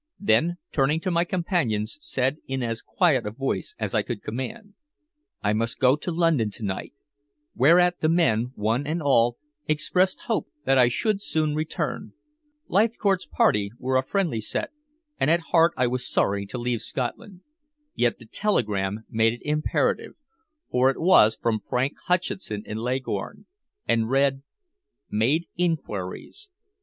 Then, 0.19 0.57
turning 0.71 0.99
to 1.01 1.11
my 1.11 1.23
companions, 1.25 1.99
said 2.01 2.37
in 2.47 2.63
as 2.63 2.81
quiet 2.81 3.27
a 3.27 3.29
voice 3.29 3.75
as 3.77 3.93
I 3.93 4.01
could 4.01 4.23
command 4.23 4.73
"I 5.43 5.53
must 5.53 5.77
go 5.77 5.93
up 5.93 6.01
to 6.01 6.11
London 6.11 6.49
to 6.49 6.63
night," 6.63 6.93
whereat 7.53 7.99
the 7.99 8.09
men, 8.09 8.51
one 8.55 8.87
and 8.87 8.99
all, 9.03 9.37
expressed 9.67 10.21
hope 10.21 10.47
that 10.65 10.75
I 10.79 10.87
should 10.87 11.21
soon 11.21 11.53
return. 11.53 12.13
Leithcourt's 12.67 13.27
party 13.27 13.69
were 13.77 13.95
a 13.95 14.01
friendly 14.01 14.41
set, 14.41 14.71
and 15.19 15.29
at 15.29 15.51
heart 15.51 15.71
I 15.77 15.85
was 15.85 16.09
sorry 16.11 16.47
to 16.47 16.57
leave 16.57 16.81
Scotland. 16.81 17.41
Yet 17.93 18.17
the 18.17 18.25
telegram 18.25 19.05
made 19.07 19.33
it 19.33 19.43
imperative, 19.47 20.15
for 20.71 20.89
it 20.89 20.99
was 20.99 21.37
from 21.39 21.59
Frank 21.59 21.93
Hutcheson 22.07 22.63
in 22.65 22.77
Leghorn, 22.79 23.45
and 23.87 24.09
read 24.09 24.37
_"Made 25.11 25.45
inquiries. 25.57 26.49